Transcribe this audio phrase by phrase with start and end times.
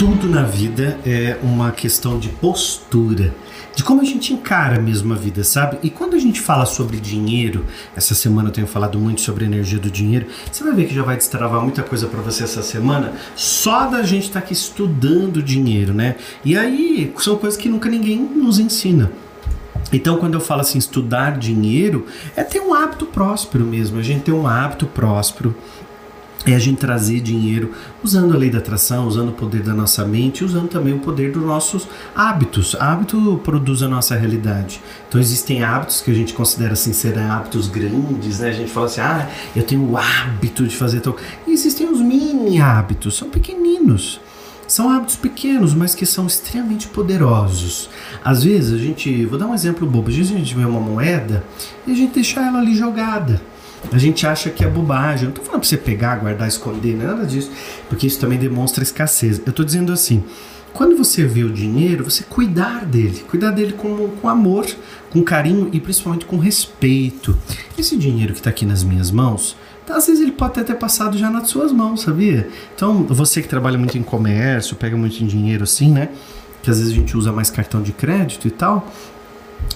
[0.00, 3.34] tudo na vida é uma questão de postura,
[3.76, 5.76] de como a gente encara mesmo a vida, sabe?
[5.82, 9.46] E quando a gente fala sobre dinheiro, essa semana eu tenho falado muito sobre a
[9.46, 12.62] energia do dinheiro, você vai ver que já vai destravar muita coisa para você essa
[12.62, 16.16] semana, só da gente estar tá aqui estudando dinheiro, né?
[16.42, 19.12] E aí são coisas que nunca ninguém nos ensina.
[19.92, 24.22] Então, quando eu falo assim, estudar dinheiro, é ter um hábito próspero mesmo, a gente
[24.22, 25.54] ter um hábito próspero
[26.46, 27.72] é a gente trazer dinheiro
[28.02, 31.32] usando a lei da atração, usando o poder da nossa mente, usando também o poder
[31.32, 32.74] dos nossos hábitos.
[32.80, 34.80] Hábito produz a nossa realidade.
[35.06, 38.48] Então existem hábitos que a gente considera assim serem hábitos grandes, né?
[38.48, 41.14] A gente fala assim, ah, eu tenho o hábito de fazer tal.
[41.46, 44.18] E existem os mini hábitos, são pequeninos.
[44.66, 47.90] São hábitos pequenos, mas que são extremamente poderosos.
[48.24, 50.80] Às vezes a gente, vou dar um exemplo bobo, às vezes a gente vê uma
[50.80, 51.44] moeda
[51.86, 53.42] e a gente deixa ela ali jogada.
[53.92, 55.24] A gente acha que é bobagem.
[55.24, 57.50] Eu não tô falando pra você pegar, guardar, esconder, nada disso.
[57.88, 59.40] Porque isso também demonstra escassez.
[59.44, 60.22] Eu tô dizendo assim.
[60.72, 64.66] Quando você vê o dinheiro, você cuidar dele, cuidar dele com, com amor,
[65.10, 67.36] com carinho e principalmente com respeito.
[67.76, 69.56] Esse dinheiro que está aqui nas minhas mãos,
[69.90, 72.48] então, às vezes ele pode até ter passado já nas suas mãos, sabia?
[72.76, 76.10] Então, você que trabalha muito em comércio, pega muito dinheiro assim, né?
[76.62, 78.86] Que às vezes a gente usa mais cartão de crédito e tal,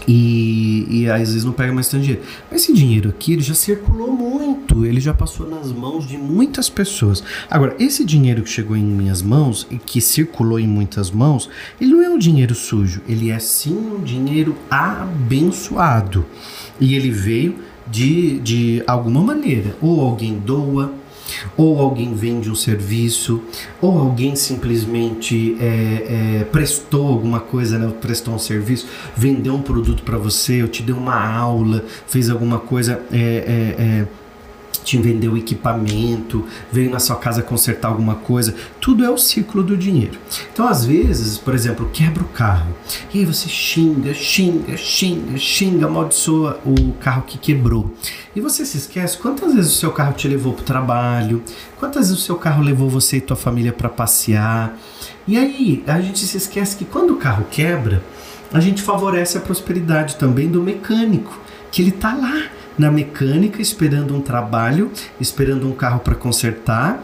[0.06, 2.22] e, e às vezes não pega mais tanto dinheiro.
[2.50, 6.68] Mas esse dinheiro aqui, ele já circulou muito, ele já passou nas mãos de muitas
[6.68, 7.22] pessoas.
[7.50, 11.48] Agora, esse dinheiro que chegou em minhas mãos e que circulou em muitas mãos,
[11.80, 16.24] ele não é um dinheiro sujo, ele é sim um dinheiro abençoado.
[16.80, 19.76] E ele veio de, de alguma maneira.
[19.80, 20.92] Ou alguém doa,
[21.56, 23.42] ou alguém vende um serviço,
[23.80, 27.92] ou alguém simplesmente é, é, prestou alguma coisa, né?
[28.00, 32.58] prestou um serviço, vendeu um produto para você, ou te deu uma aula, fez alguma
[32.58, 33.00] coisa.
[33.12, 34.06] É, é, é
[34.84, 39.76] te vendeu equipamento, veio na sua casa consertar alguma coisa, tudo é o ciclo do
[39.76, 40.18] dinheiro.
[40.52, 42.75] Então, às vezes, por exemplo, quebra o carro,
[43.12, 47.94] e aí você xinga, xinga, xinga, xinga, amaldiçoa o carro que quebrou.
[48.36, 51.42] E você se esquece quantas vezes o seu carro te levou para o trabalho,
[51.78, 54.76] quantas vezes o seu carro levou você e tua família para passear.
[55.26, 58.03] E aí, a gente se esquece que quando o carro quebra,
[58.53, 61.38] a gente favorece a prosperidade também do mecânico,
[61.72, 64.90] que ele tá lá na mecânica esperando um trabalho,
[65.20, 67.02] esperando um carro para consertar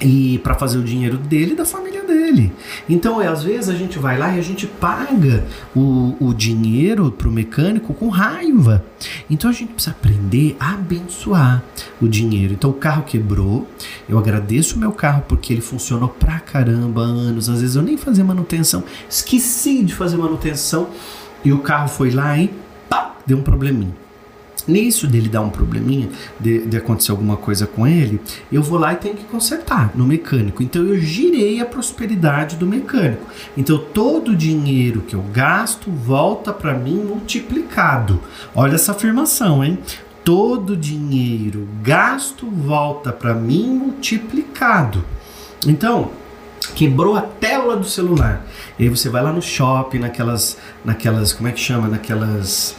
[0.00, 2.52] e para fazer o dinheiro dele e da família dele.
[2.88, 5.44] Então, é, às vezes a gente vai lá e a gente paga
[5.74, 8.84] o, o dinheiro para o mecânico com raiva.
[9.28, 11.62] Então, a gente precisa aprender a abençoar
[12.00, 12.54] o dinheiro.
[12.54, 13.68] Então, o carro quebrou,
[14.08, 17.48] eu agradeço o meu carro porque ele funcionou pra caramba anos.
[17.48, 20.88] Às vezes eu nem fazia manutenção, esqueci de fazer manutenção
[21.44, 22.50] e o carro foi lá e
[22.88, 24.07] pá, deu um probleminha.
[24.66, 26.08] Nisso dele dar um probleminha,
[26.38, 28.20] de, de, acontecer alguma coisa com ele,
[28.50, 30.62] eu vou lá e tenho que consertar no mecânico.
[30.62, 33.26] Então eu girei a prosperidade do mecânico.
[33.56, 38.20] Então todo o dinheiro que eu gasto volta para mim multiplicado.
[38.54, 39.78] Olha essa afirmação, hein?
[40.24, 45.02] Todo dinheiro gasto volta para mim multiplicado.
[45.66, 46.10] Então,
[46.74, 48.44] quebrou a tela do celular.
[48.78, 51.88] E aí você vai lá no shopping, naquelas, naquelas, como é que chama?
[51.88, 52.76] Naquelas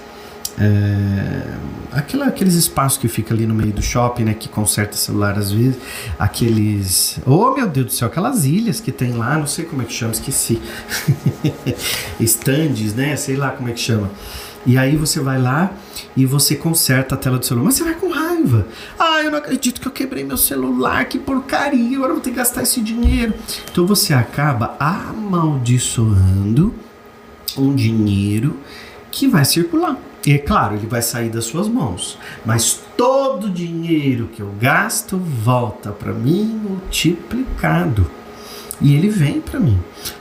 [1.92, 4.34] aquela, aqueles espaços que fica ali no meio do shopping, né?
[4.34, 5.78] Que conserta celular às vezes.
[6.18, 7.20] Aqueles.
[7.26, 9.94] Oh meu Deus do céu, aquelas ilhas que tem lá, não sei como é que
[9.94, 10.62] chama, esqueci.
[12.20, 13.16] Estandes, né?
[13.16, 14.10] Sei lá como é que chama.
[14.66, 15.72] E aí você vai lá
[16.16, 17.66] e você conserta a tela do celular.
[17.66, 18.68] Mas você vai com raiva.
[19.00, 22.32] Ah, eu não acredito que eu quebrei meu celular, que porcaria, agora eu vou ter
[22.32, 23.34] que gastar esse dinheiro.
[23.72, 26.74] Então você acaba amaldiçoando
[27.58, 28.58] um dinheiro
[29.12, 29.98] que vai circular.
[30.26, 34.54] E é claro, ele vai sair das suas mãos, mas todo o dinheiro que eu
[34.60, 38.19] gasto volta para mim multiplicado.
[38.82, 39.78] E ele vem para mim.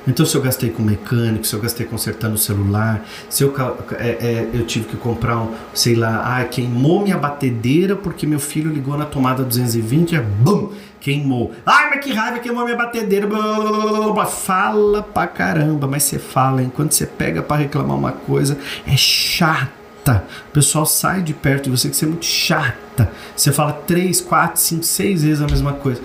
[0.07, 3.55] Então, se eu gastei com mecânico, se eu gastei consertando o celular, se eu,
[3.99, 8.41] é, é, eu tive que comprar um, sei lá, ah, queimou minha batedeira porque meu
[8.41, 11.53] filho ligou na tomada 220 e bum, queimou.
[11.65, 13.27] Ai, mas que raiva, queimou minha batedeira.
[13.27, 14.27] Blá.
[14.27, 20.25] Fala pra caramba, mas você fala, enquanto você pega para reclamar uma coisa, é chata.
[20.49, 23.11] O pessoal sai de perto de você que você é muito chata.
[23.37, 26.01] Você fala três, quatro, cinco, seis vezes a mesma coisa.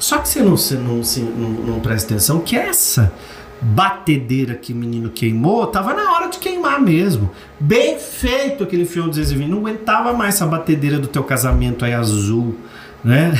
[0.00, 3.12] Só que você não, você não, você não, não presta atenção que essa
[3.60, 7.30] batedeira que o menino queimou tava na hora de queimar mesmo.
[7.60, 9.48] Bem feito aquele filme 220.
[9.48, 12.56] Não aguentava mais essa batedeira do teu casamento aí azul,
[13.04, 13.32] né?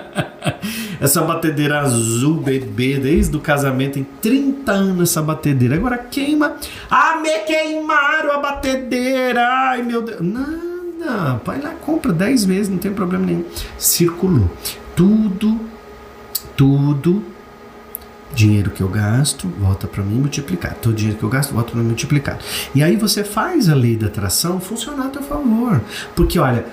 [0.98, 5.74] essa batedeira azul bebê, desde o casamento, tem 30 anos essa batedeira.
[5.74, 6.56] Agora queima.
[6.90, 9.46] Ah, me queimaram a batedeira!
[9.46, 10.20] Ai, meu Deus.
[10.22, 11.40] Nada.
[11.44, 13.44] Vai lá, compra 10 vezes, não tem problema nenhum.
[13.76, 14.50] Circulou.
[14.98, 15.60] Tudo,
[16.56, 17.22] tudo
[18.34, 20.74] Dinheiro que eu gasto volta para mim multiplicado.
[20.82, 22.44] Todo dinheiro que eu gasto volta para mim multiplicado.
[22.74, 25.80] E aí você faz a lei da atração funcionar a teu favor.
[26.16, 26.66] Porque olha,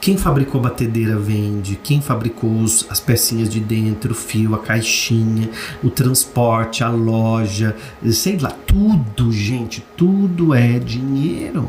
[0.00, 4.58] quem fabricou a batedeira vende, quem fabricou os, as pecinhas de dentro, o fio, a
[4.58, 5.50] caixinha,
[5.82, 7.74] o transporte, a loja,
[8.12, 11.68] sei lá, tudo, gente, tudo é dinheiro.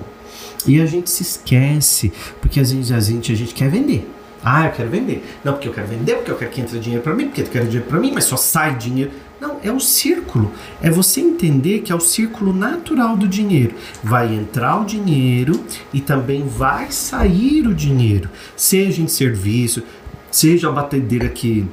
[0.68, 4.15] E a gente se esquece, porque às vezes a gente, a gente quer vender.
[4.48, 5.26] Ah, eu quero vender.
[5.44, 7.48] Não, porque eu quero vender, porque eu quero que entre dinheiro para mim, porque eu
[7.48, 9.10] quero dinheiro para mim, mas só sai dinheiro.
[9.42, 10.52] Não, é o círculo.
[10.84, 13.74] É você entender que é o círculo natural do dinheiro.
[14.04, 15.60] Vai entrar o dinheiro
[15.92, 19.82] e também vai sair o dinheiro, seja em serviço,
[20.30, 21.68] seja a batedeira que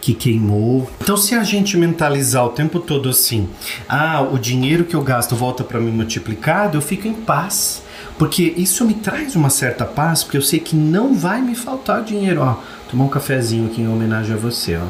[0.00, 0.90] que queimou.
[1.00, 3.48] Então, se a gente mentalizar o tempo todo assim,
[3.88, 7.82] ah, o dinheiro que eu gasto volta para mim multiplicado, eu fico em paz.
[8.18, 12.02] Porque isso me traz uma certa paz, porque eu sei que não vai me faltar
[12.02, 12.40] dinheiro.
[12.40, 12.56] Ó,
[12.90, 14.86] tomar um cafezinho aqui em homenagem a você, ó.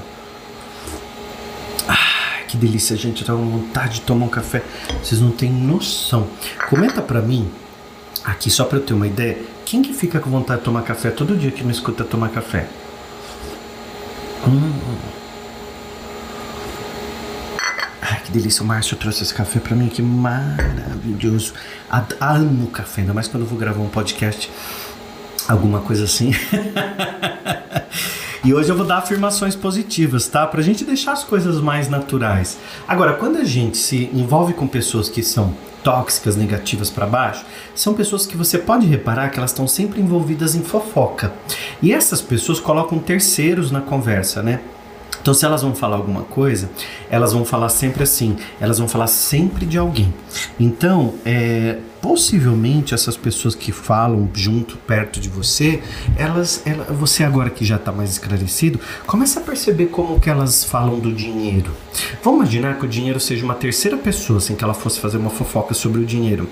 [1.88, 3.22] Ah, que delícia, gente.
[3.22, 4.62] Eu tava com vontade de tomar um café.
[5.02, 6.26] Vocês não têm noção.
[6.68, 7.50] Comenta pra mim,
[8.24, 11.10] aqui só pra eu ter uma ideia, quem que fica com vontade de tomar café
[11.10, 12.68] todo dia que me escuta tomar café?
[14.46, 14.72] Hum.
[18.02, 18.62] Ai, que delícia.
[18.62, 21.52] O Márcio trouxe esse café pra mim, que maravilhoso.
[22.20, 24.50] Amo café, ainda mais quando eu vou gravar um podcast,
[25.46, 26.32] alguma coisa assim.
[28.42, 30.46] e hoje eu vou dar afirmações positivas, tá?
[30.46, 32.58] Pra gente deixar as coisas mais naturais.
[32.88, 37.44] Agora, quando a gente se envolve com pessoas que são tóxicas, negativas para baixo,
[37.74, 41.30] são pessoas que você pode reparar que elas estão sempre envolvidas em fofoca.
[41.82, 44.60] E essas pessoas colocam terceiros na conversa, né?
[45.24, 46.68] Então, se elas vão falar alguma coisa,
[47.08, 50.12] elas vão falar sempre assim, elas vão falar sempre de alguém.
[50.60, 55.82] Então, é, possivelmente essas pessoas que falam junto, perto de você,
[56.18, 60.62] elas, ela, você agora que já está mais esclarecido, começa a perceber como que elas
[60.62, 61.72] falam do dinheiro.
[62.22, 65.30] Vamos imaginar que o dinheiro seja uma terceira pessoa, sem que ela fosse fazer uma
[65.30, 66.46] fofoca sobre o dinheiro.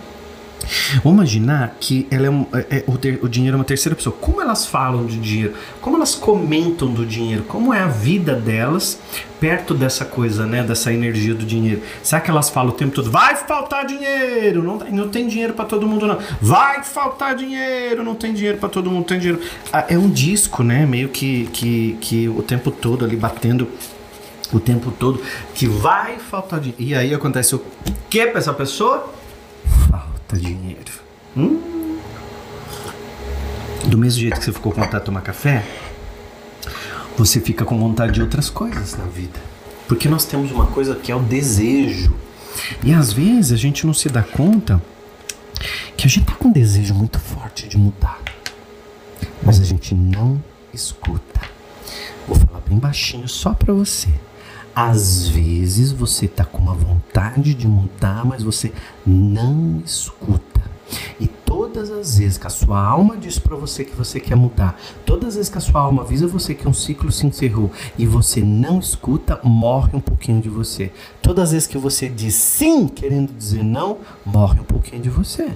[1.02, 3.96] Vamos imaginar que ela é, um, é, é o, ter, o, dinheiro é uma terceira
[3.96, 4.14] pessoa.
[4.20, 5.54] Como elas falam de dinheiro?
[5.80, 7.44] Como elas comentam do dinheiro?
[7.44, 8.98] Como é a vida delas
[9.40, 10.62] perto dessa coisa, né?
[10.62, 11.82] Dessa energia do dinheiro?
[12.02, 13.10] Será que elas falam o tempo todo?
[13.10, 14.62] Vai faltar dinheiro!
[14.62, 16.18] Não, não tem dinheiro para todo mundo, não.
[16.40, 18.02] Vai faltar dinheiro!
[18.04, 19.42] Não tem dinheiro para todo mundo, tem dinheiro.
[19.72, 20.86] Ah, é um disco, né?
[20.86, 23.68] Meio que, que, que o tempo todo ali batendo
[24.52, 25.20] o tempo todo
[25.54, 26.82] que vai faltar dinheiro.
[26.82, 27.62] E aí acontece o
[28.10, 29.10] que para essa pessoa?
[30.38, 30.92] Dinheiro.
[31.36, 31.98] Hum.
[33.86, 35.64] Do mesmo jeito que você ficou com vontade de tomar café,
[37.16, 39.38] você fica com vontade de outras coisas na vida.
[39.88, 42.14] Porque nós temos uma coisa que é o desejo.
[42.82, 44.82] E às vezes a gente não se dá conta
[45.96, 48.20] que a gente tá com um desejo muito forte de mudar.
[49.42, 50.42] Mas a gente não
[50.72, 51.40] escuta.
[52.26, 54.08] Vou falar bem baixinho só para você.
[54.74, 58.72] Às vezes você tá com uma vontade de mudar, mas você
[59.06, 60.62] não escuta.
[61.20, 64.78] E todas as vezes que a sua alma diz para você que você quer mudar,
[65.04, 68.06] todas as vezes que a sua alma avisa você que um ciclo se encerrou e
[68.06, 70.90] você não escuta, morre um pouquinho de você.
[71.22, 75.52] Todas as vezes que você diz sim, querendo dizer não, morre um pouquinho de você.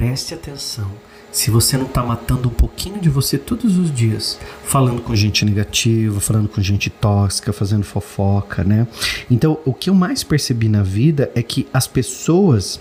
[0.00, 0.90] Preste atenção
[1.30, 5.44] se você não está matando um pouquinho de você todos os dias, falando com gente
[5.44, 8.88] negativa, falando com gente tóxica, fazendo fofoca, né?
[9.30, 12.80] Então, o que eu mais percebi na vida é que as pessoas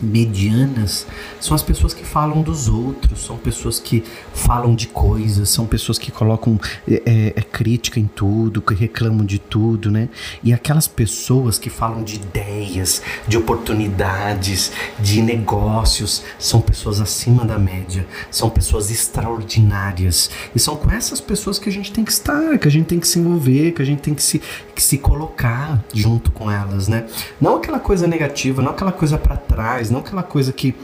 [0.00, 1.06] medianas
[1.40, 5.98] são as pessoas que falam dos outros, são pessoas que falam de coisas, são pessoas
[5.98, 6.58] que colocam
[6.88, 10.08] é, é, é, crítica em tudo, que reclamam de tudo, né?
[10.42, 17.58] E aquelas pessoas que falam de ideias, de oportunidades, de negócios, são pessoas acima da
[17.58, 20.30] média, são pessoas extraordinárias.
[20.54, 23.00] E são com essas pessoas que a gente tem que estar, que a gente tem
[23.00, 24.40] que se envolver, que a gente tem que se,
[24.74, 27.06] que se colocar junto com elas, né?
[27.40, 30.74] Não aquela coisa negativa, não aquela coisa para trás não aquela coisa que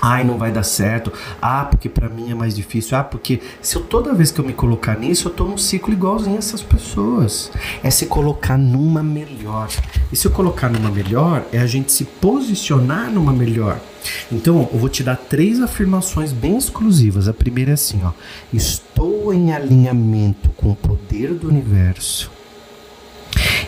[0.00, 1.12] Ai, não vai dar certo.
[1.42, 2.96] Ah, porque para mim é mais difícil.
[2.96, 5.92] Ah, porque se eu toda vez que eu me colocar nisso, eu tô num ciclo
[5.92, 7.50] igualzinho a essas pessoas.
[7.82, 9.68] É se colocar numa melhor.
[10.12, 13.80] E se eu colocar numa melhor, é a gente se posicionar numa melhor.
[14.30, 17.26] Então, eu vou te dar três afirmações bem exclusivas.
[17.26, 18.12] A primeira é assim, ó:
[18.52, 22.30] Estou em alinhamento com o poder do universo.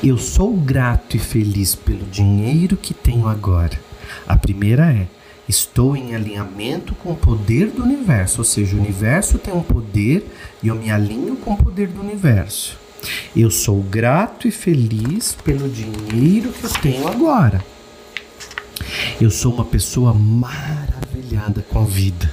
[0.03, 3.90] Eu sou grato e feliz pelo dinheiro que tenho agora.
[4.27, 5.07] A primeira é:
[5.49, 10.27] estou em alinhamento com o poder do universo, ou seja, o universo tem um poder
[10.63, 12.79] e eu me alinho com o poder do universo.
[13.35, 17.65] Eu sou grato e feliz pelo dinheiro que eu tenho agora.
[19.21, 22.33] Eu sou uma pessoa maravilhada com a vida.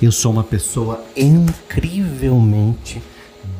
[0.00, 3.02] Eu sou uma pessoa incrivelmente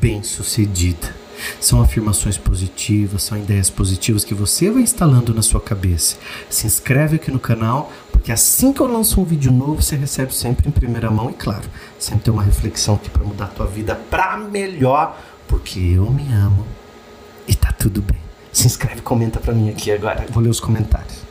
[0.00, 1.21] bem-sucedida.
[1.60, 6.16] São afirmações positivas, são ideias positivas que você vai instalando na sua cabeça.
[6.48, 10.34] Se inscreve aqui no canal, porque assim que eu lanço um vídeo novo, você recebe
[10.34, 11.64] sempre em primeira mão e claro,
[11.98, 16.32] sempre tem uma reflexão aqui para mudar a tua vida para melhor, porque eu me
[16.32, 16.66] amo
[17.46, 18.20] e tá tudo bem.
[18.52, 20.26] Se inscreve, comenta para mim aqui agora.
[20.30, 21.21] Vou ler os comentários.